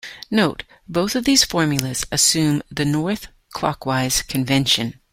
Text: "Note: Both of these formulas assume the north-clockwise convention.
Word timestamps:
"Note: 0.31 0.63
Both 0.89 1.15
of 1.15 1.25
these 1.25 1.43
formulas 1.43 2.07
assume 2.11 2.63
the 2.71 2.85
north-clockwise 2.85 4.23
convention. 4.23 4.99